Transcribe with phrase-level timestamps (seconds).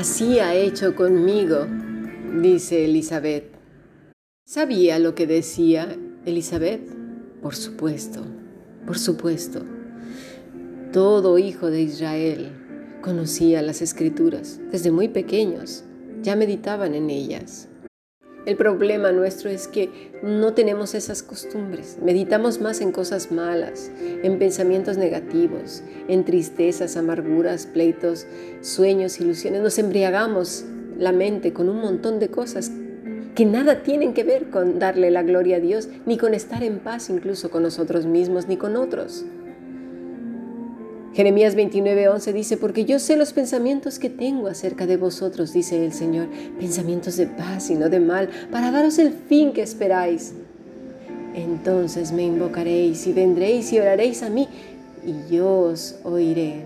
[0.00, 1.66] Así ha hecho conmigo,
[2.40, 3.44] dice Elizabeth.
[4.46, 6.88] ¿Sabía lo que decía Elizabeth?
[7.42, 8.24] Por supuesto,
[8.86, 9.60] por supuesto.
[10.90, 14.58] Todo hijo de Israel conocía las escrituras.
[14.72, 15.84] Desde muy pequeños
[16.22, 17.68] ya meditaban en ellas.
[18.46, 21.98] El problema nuestro es que no tenemos esas costumbres.
[22.02, 28.26] Meditamos más en cosas malas, en pensamientos negativos, en tristezas, amarguras, pleitos,
[28.62, 29.60] sueños, ilusiones.
[29.60, 30.64] Nos embriagamos
[30.98, 32.70] la mente con un montón de cosas
[33.34, 36.78] que nada tienen que ver con darle la gloria a Dios, ni con estar en
[36.78, 39.24] paz incluso con nosotros mismos, ni con otros.
[41.20, 45.92] Jeremías 29:11 dice, porque yo sé los pensamientos que tengo acerca de vosotros, dice el
[45.92, 50.32] Señor, pensamientos de paz y no de mal, para daros el fin que esperáis.
[51.34, 54.48] Entonces me invocaréis y vendréis y oraréis a mí
[55.04, 56.62] y yo os oiré.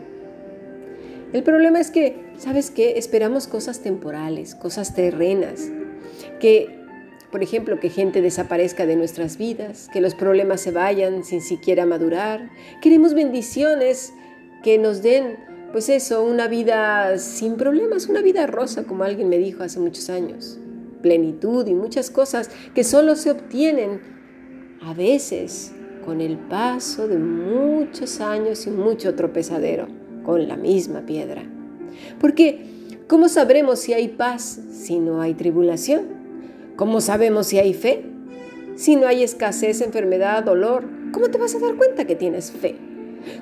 [1.33, 2.97] El problema es que, ¿sabes qué?
[2.97, 5.62] Esperamos cosas temporales, cosas terrenas,
[6.39, 6.78] que
[7.33, 11.87] por ejemplo, que gente desaparezca de nuestras vidas, que los problemas se vayan sin siquiera
[11.87, 12.48] madurar.
[12.81, 14.12] Queremos bendiciones
[14.65, 15.37] que nos den,
[15.73, 20.09] pues eso, una vida sin problemas, una vida rosa, como alguien me dijo hace muchos
[20.09, 20.59] años.
[21.03, 24.01] Plenitud y muchas cosas que solo se obtienen
[24.81, 25.73] a veces
[26.06, 29.87] con el paso de muchos años y mucho tropezadero
[30.25, 31.43] con la misma piedra.
[32.19, 36.06] Porque, ¿cómo sabremos si hay paz si no hay tribulación?
[36.77, 38.06] ¿Cómo sabemos si hay fe?
[38.77, 42.77] Si no hay escasez, enfermedad, dolor, ¿cómo te vas a dar cuenta que tienes fe?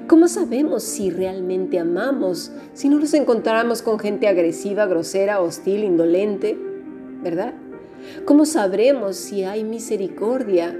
[0.06, 6.58] ¿Cómo sabemos si realmente amamos si no nos encontramos con gente agresiva, grosera, hostil, indolente?
[7.22, 7.55] ¿Verdad?
[8.24, 10.77] ¿Cómo sabremos si hay misericordia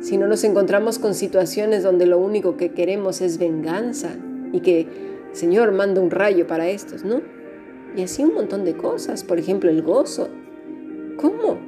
[0.00, 4.10] si no nos encontramos con situaciones donde lo único que queremos es venganza
[4.52, 4.86] y que,
[5.32, 7.20] Señor, manda un rayo para estos, ¿no?
[7.96, 10.28] Y así un montón de cosas, por ejemplo, el gozo.
[11.16, 11.58] ¿Cómo?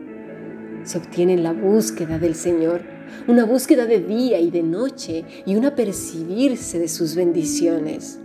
[0.85, 2.83] Se obtiene en la búsqueda del Señor
[3.29, 8.19] una búsqueda de día y de noche y un apercibirse de sus bendiciones.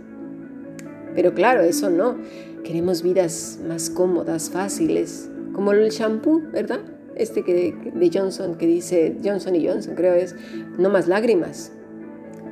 [1.14, 2.16] Pero claro, eso no.
[2.64, 6.80] Queremos vidas más cómodas, fáciles, como el shampoo, ¿verdad?
[7.14, 10.34] Este que de Johnson que dice Johnson y Johnson, creo es,
[10.76, 11.72] no más lágrimas.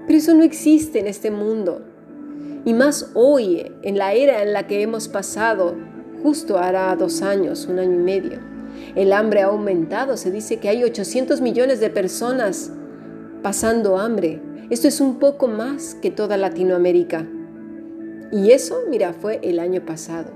[0.07, 1.83] Pero eso no existe en este mundo.
[2.65, 5.75] Y más hoy, en la era en la que hemos pasado,
[6.23, 8.54] justo hará dos años, un año y medio.
[8.95, 12.71] El hambre ha aumentado, se dice que hay 800 millones de personas
[13.43, 14.41] pasando hambre.
[14.71, 17.27] Esto es un poco más que toda Latinoamérica.
[18.31, 20.31] Y eso, mira, fue el año pasado.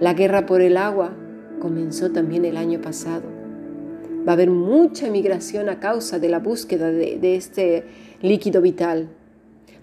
[0.00, 1.12] La guerra por el agua
[1.60, 3.22] comenzó también el año pasado.
[4.26, 7.84] Va a haber mucha migración a causa de la búsqueda de, de este
[8.22, 9.08] líquido vital.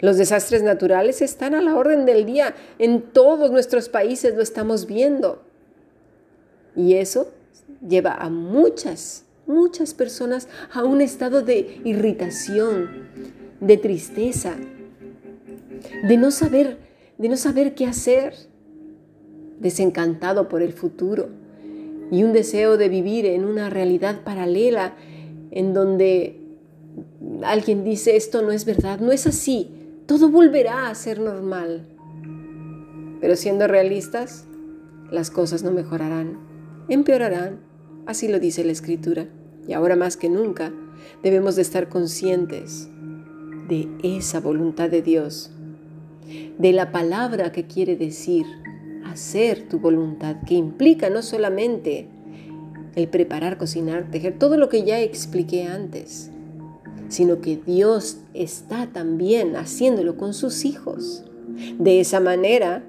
[0.00, 2.54] Los desastres naturales están a la orden del día.
[2.78, 5.42] En todos nuestros países lo estamos viendo.
[6.76, 7.28] Y eso
[7.86, 12.88] lleva a muchas, muchas personas a un estado de irritación,
[13.60, 14.54] de tristeza,
[16.08, 16.78] de no saber,
[17.18, 18.34] de no saber qué hacer,
[19.60, 21.28] desencantado por el futuro
[22.10, 24.94] y un deseo de vivir en una realidad paralela
[25.50, 26.40] en donde
[27.42, 29.70] alguien dice esto no es verdad, no es así,
[30.06, 31.86] todo volverá a ser normal.
[33.20, 34.44] Pero siendo realistas,
[35.10, 36.38] las cosas no mejorarán,
[36.88, 37.60] empeorarán
[38.06, 39.26] Así lo dice la Escritura.
[39.68, 40.72] Y ahora más que nunca
[41.22, 42.88] debemos de estar conscientes
[43.68, 45.50] de esa voluntad de Dios,
[46.58, 48.44] de la palabra que quiere decir
[49.04, 52.08] hacer tu voluntad, que implica no solamente
[52.96, 56.30] el preparar, cocinar, tejer, todo lo que ya expliqué antes,
[57.08, 61.24] sino que Dios está también haciéndolo con sus hijos.
[61.78, 62.84] De esa manera,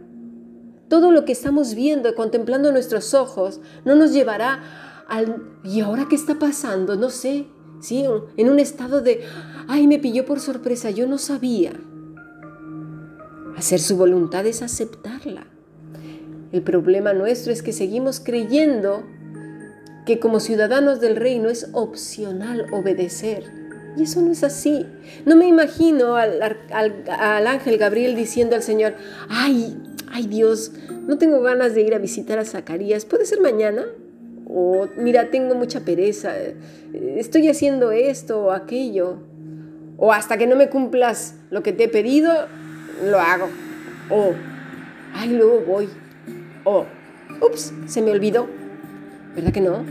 [0.87, 4.61] todo lo que estamos viendo, contemplando nuestros ojos, no nos llevará
[5.63, 6.95] ¿y ahora qué está pasando?
[6.95, 7.47] No sé,
[7.79, 8.05] ¿sí?
[8.37, 9.21] En un estado de,
[9.67, 11.73] ay, me pilló por sorpresa, yo no sabía.
[13.57, 15.47] Hacer su voluntad es aceptarla.
[16.51, 19.03] El problema nuestro es que seguimos creyendo
[20.05, 23.43] que como ciudadanos del reino es opcional obedecer.
[23.97, 24.85] Y eso no es así.
[25.25, 26.41] No me imagino al,
[26.71, 28.95] al, ángel Gabriel diciendo al Señor,
[29.29, 29.77] ay,
[30.11, 30.71] ay Dios,
[31.07, 33.85] no tengo ganas de ir a visitar a Zacarías, ¿puede ser mañana?
[34.53, 36.33] O mira, tengo mucha pereza,
[36.93, 39.17] estoy haciendo esto o aquello,
[39.97, 42.31] o hasta que no me cumplas lo que te he pedido,
[43.03, 43.47] lo hago,
[44.11, 44.33] o,
[45.15, 45.89] ay, luego voy,
[46.65, 46.85] o,
[47.41, 48.47] ups, se me olvidó,
[49.35, 49.83] ¿verdad que no?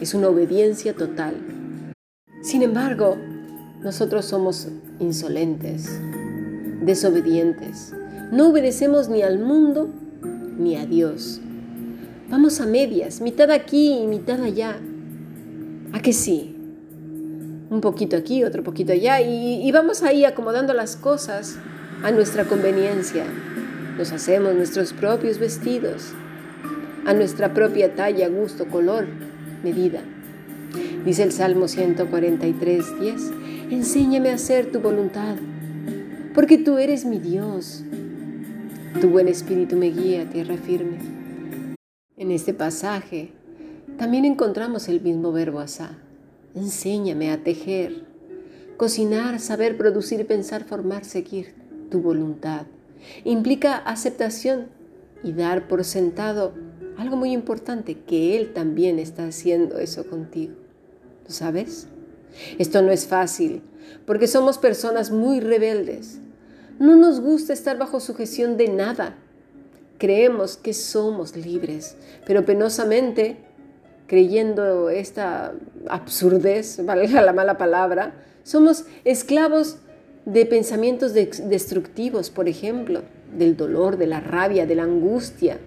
[0.00, 1.36] Es una obediencia total.
[2.42, 3.16] Sin embargo,
[3.80, 4.66] nosotros somos
[4.98, 6.00] insolentes,
[6.82, 7.94] desobedientes,
[8.32, 9.88] no obedecemos ni al mundo
[10.58, 11.40] ni a Dios.
[12.30, 14.78] Vamos a medias, mitad aquí y mitad allá.
[15.92, 16.54] ¿A que sí?
[17.70, 21.58] Un poquito aquí, otro poquito allá, y, vamos ahí acomodando las cosas
[22.02, 23.24] a nuestra conveniencia.
[23.98, 26.12] Nos hacemos nuestros propios vestidos,
[27.04, 29.06] a nuestra propia talla, gusto, color,
[29.62, 30.00] medida.
[31.04, 33.22] Dice el Salmo 143, 10,
[33.70, 35.36] enséñame a hacer tu voluntad,
[36.34, 37.82] porque tú eres mi Dios.
[39.00, 41.19] Tu buen espíritu me guía a tierra firme.
[42.20, 43.32] En este pasaje
[43.96, 45.96] también encontramos el mismo verbo asá.
[46.54, 48.04] Enséñame a tejer,
[48.76, 51.54] cocinar, saber producir, pensar, formar, seguir
[51.90, 52.66] tu voluntad.
[53.24, 54.66] Implica aceptación
[55.22, 56.52] y dar por sentado
[56.98, 60.52] algo muy importante, que Él también está haciendo eso contigo.
[61.26, 61.88] ¿Tú sabes?
[62.58, 63.62] Esto no es fácil,
[64.04, 66.20] porque somos personas muy rebeldes.
[66.78, 69.16] No nos gusta estar bajo sujeción de nada.
[70.00, 71.94] Creemos que somos libres,
[72.26, 73.36] pero penosamente,
[74.06, 75.52] creyendo esta
[75.88, 79.76] absurdez, valga la mala palabra, somos esclavos
[80.24, 83.02] de pensamientos destructivos, por ejemplo,
[83.36, 85.58] del dolor, de la rabia, de la angustia,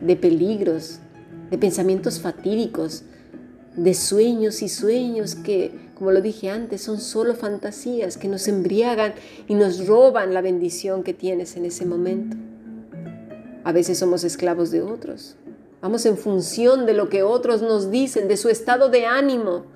[0.00, 0.98] de peligros,
[1.52, 3.04] de pensamientos fatídicos,
[3.76, 9.14] de sueños y sueños que, como lo dije antes, son solo fantasías que nos embriagan
[9.46, 12.36] y nos roban la bendición que tienes en ese momento.
[13.64, 15.36] A veces somos esclavos de otros.
[15.82, 19.66] Vamos en función de lo que otros nos dicen, de su estado de ánimo.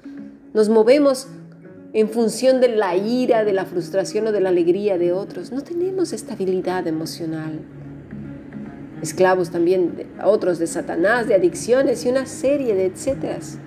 [0.54, 1.26] Nos movemos
[1.92, 5.52] en función de la ira, de la frustración o de la alegría de otros.
[5.52, 7.60] No tenemos estabilidad emocional
[9.02, 13.58] esclavos también de, otros de Satanás, de adicciones y una serie de etcéteras.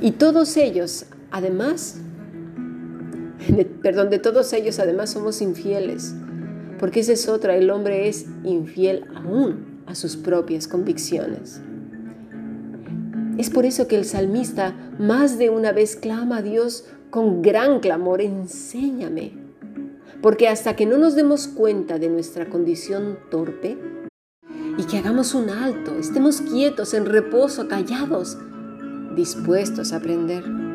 [0.00, 1.96] Y todos ellos, además,
[3.82, 6.14] perdón, de todos ellos además somos infieles,
[6.78, 11.60] porque esa es otra, el hombre es infiel aún a sus propias convicciones.
[13.38, 17.80] Es por eso que el salmista más de una vez clama a Dios con gran
[17.80, 19.32] clamor, enséñame,
[20.22, 23.78] porque hasta que no nos demos cuenta de nuestra condición torpe,
[24.78, 28.38] y que hagamos un alto, estemos quietos, en reposo, callados,
[29.14, 30.65] dispuestos a aprender.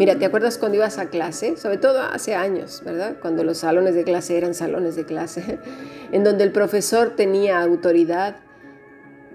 [0.00, 1.56] Mira, ¿te acuerdas cuando ibas a clase?
[1.56, 3.16] Sobre todo hace años, ¿verdad?
[3.20, 5.58] Cuando los salones de clase eran salones de clase,
[6.12, 8.36] en donde el profesor tenía autoridad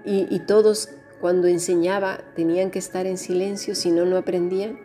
[0.03, 0.89] y, todos
[1.19, 4.79] cuando enseñaba tenían que estar en silencio, si no, no aprendían.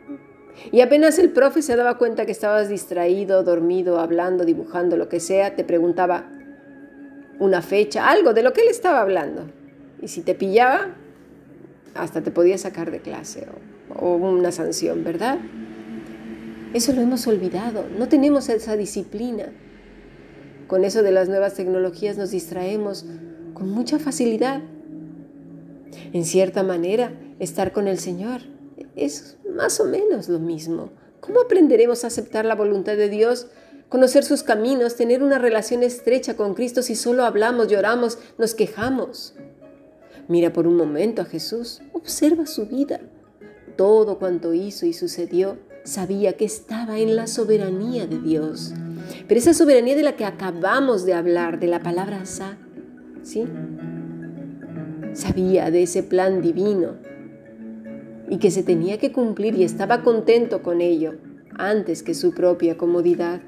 [0.72, 5.20] Y apenas el profe se daba cuenta que estabas distraído, dormido, hablando, dibujando, lo que
[5.20, 6.30] sea, te preguntaba,
[7.38, 9.44] una fecha, algo de lo que él estaba hablando.
[10.00, 10.88] Y si te pillaba,
[11.94, 13.46] hasta te podía sacar de clase
[13.96, 15.38] o una sanción, ¿verdad?
[16.72, 19.46] Eso lo hemos olvidado, no tenemos esa disciplina.
[20.66, 23.04] Con eso de las nuevas tecnologías nos distraemos
[23.54, 24.62] con mucha facilidad.
[26.12, 28.42] En cierta manera, estar con el Señor
[28.94, 30.90] es más o menos lo mismo.
[31.20, 33.48] ¿Cómo aprenderemos a aceptar la voluntad de Dios
[33.90, 39.34] conocer sus caminos, tener una relación estrecha con Cristo si solo hablamos, lloramos, nos quejamos.
[40.28, 43.00] Mira por un momento a Jesús, observa su vida.
[43.80, 48.74] Todo cuanto hizo y sucedió, sabía que estaba en la soberanía de Dios.
[49.26, 52.58] Pero esa soberanía de la que acabamos de hablar, de la palabra sa,
[53.22, 53.44] ¿sí?
[55.14, 56.96] Sabía de ese plan divino
[58.28, 61.14] y que se tenía que cumplir y estaba contento con ello
[61.56, 63.40] antes que su propia comodidad.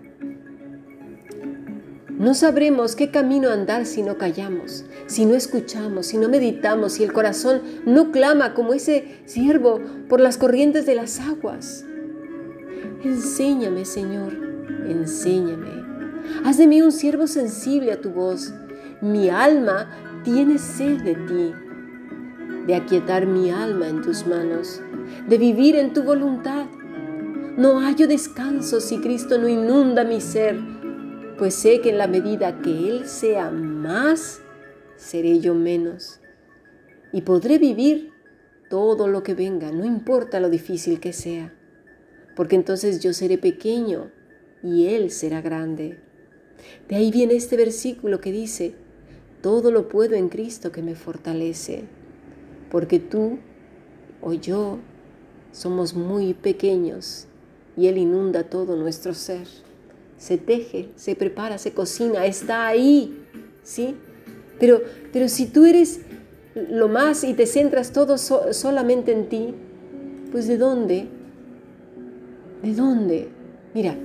[2.22, 7.02] No sabremos qué camino andar si no callamos, si no escuchamos, si no meditamos, si
[7.02, 11.84] el corazón no clama como ese siervo por las corrientes de las aguas.
[13.02, 14.34] Enséñame, Señor,
[14.86, 15.84] enséñame.
[16.44, 18.54] Haz de mí un siervo sensible a tu voz.
[19.00, 19.90] Mi alma
[20.22, 21.52] tiene sed de ti,
[22.68, 24.80] de aquietar mi alma en tus manos,
[25.26, 26.66] de vivir en tu voluntad.
[27.56, 30.81] No hallo descanso si Cristo no inunda mi ser
[31.42, 34.42] pues sé que en la medida que Él sea más,
[34.94, 36.20] seré yo menos.
[37.12, 38.12] Y podré vivir
[38.70, 41.52] todo lo que venga, no importa lo difícil que sea,
[42.36, 44.12] porque entonces yo seré pequeño
[44.62, 45.98] y Él será grande.
[46.88, 48.76] De ahí viene este versículo que dice,
[49.40, 51.86] todo lo puedo en Cristo que me fortalece,
[52.70, 53.40] porque tú
[54.20, 54.78] o yo
[55.50, 57.26] somos muy pequeños
[57.76, 59.48] y Él inunda todo nuestro ser
[60.22, 63.24] se teje, se prepara, se cocina, está ahí,
[63.64, 63.96] ¿sí?
[64.60, 64.80] Pero,
[65.12, 65.98] pero si tú eres
[66.54, 69.52] lo más y te centras todo solamente en ti,
[70.30, 71.08] pues ¿de dónde?
[72.62, 73.30] ¿De dónde?
[73.74, 73.96] Mira,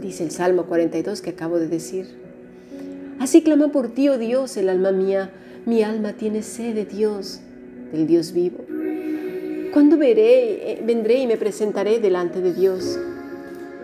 [0.00, 2.06] dice el Salmo 42 que acabo de decir.
[3.18, 5.32] Así clama por ti, oh Dios, el alma mía.
[5.66, 7.40] Mi alma tiene sed de Dios,
[7.90, 8.58] del Dios vivo.
[9.72, 13.00] ¿Cuándo veré, eh, vendré y me presentaré delante de Dios?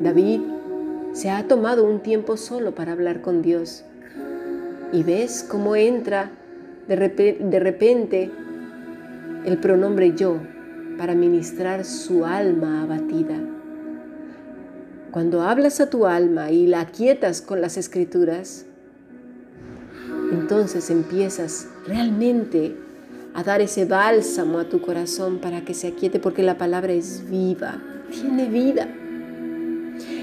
[0.00, 0.40] David
[1.12, 3.84] se ha tomado un tiempo solo para hablar con Dios.
[4.92, 6.30] Y ves cómo entra
[6.88, 6.96] de,
[7.60, 8.30] repente
[9.44, 10.38] el pronombre yo
[10.96, 13.38] para ministrar su alma abatida.
[15.10, 18.64] Cuando hablas a tu alma y la quietas con las escrituras,
[20.32, 22.74] entonces empiezas realmente
[23.34, 27.28] a dar ese bálsamo a tu corazón para que se aquiete porque la palabra es
[27.28, 28.88] viva, tiene vida.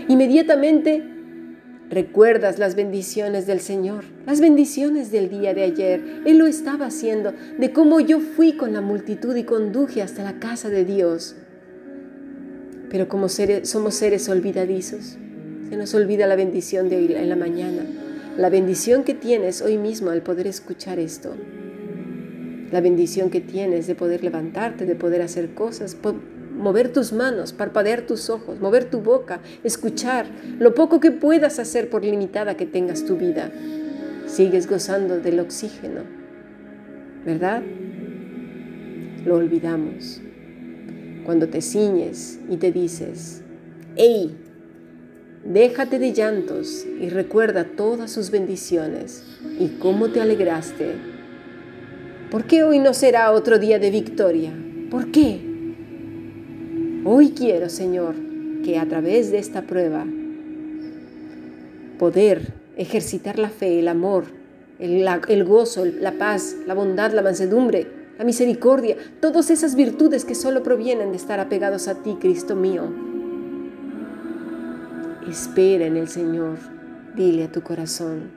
[0.08, 1.04] Inmediatamente
[1.90, 6.22] recuerdas las bendiciones del Señor, las bendiciones del día de ayer.
[6.26, 10.40] Él lo estaba haciendo, de cómo yo fui con la multitud y conduje hasta la
[10.40, 11.36] casa de Dios.
[12.90, 15.18] Pero como somos seres olvidadizos,
[15.70, 17.86] se nos olvida la bendición de hoy en la mañana,
[18.38, 21.36] la bendición que tienes hoy mismo al poder escuchar esto,
[22.72, 25.96] la bendición que tienes de poder levantarte, de poder hacer cosas,
[26.58, 30.28] mover tus manos, parpadear tus ojos, mover tu boca, escuchar
[30.60, 33.52] lo poco que puedas hacer por limitada que tengas tu vida.
[34.26, 36.02] Sigues gozando del oxígeno,
[37.26, 37.62] ¿verdad?
[39.26, 40.22] Lo olvidamos
[41.26, 43.42] cuando te ciñes y te dices,
[43.96, 44.36] ¡Ey!
[45.44, 49.24] Déjate de llantos y recuerda todas sus bendiciones
[49.60, 50.96] y cómo te alegraste.
[52.30, 54.52] ¿Por qué hoy no será otro día de victoria?
[54.90, 55.47] ¿Por qué?
[57.06, 58.16] Hoy quiero, Señor,
[58.64, 60.06] que a través de esta prueba
[61.98, 64.26] poder ejercitar la fe, el amor,
[64.80, 67.88] el, gozo, la paz, la bondad, la mansedumbre,
[68.18, 72.84] la misericordia, todas esas virtudes que solo provienen de estar apegados a ti, Cristo mío.
[75.30, 76.58] Espera en el Señor,
[77.16, 78.32] dile a tu corazón,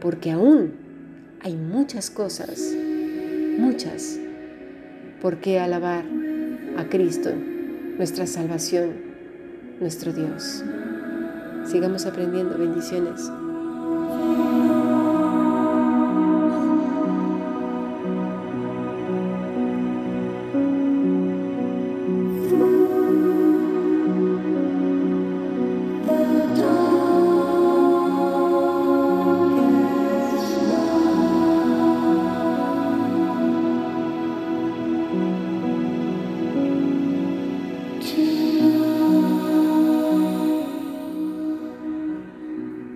[0.00, 0.72] porque aún
[1.40, 2.74] hay muchas cosas,
[3.58, 4.18] muchas,
[5.20, 6.04] por qué alabar
[6.76, 7.30] a Cristo,
[7.98, 8.92] nuestra salvación,
[9.80, 10.62] nuestro Dios.
[11.66, 13.28] Sigamos aprendiendo bendiciones.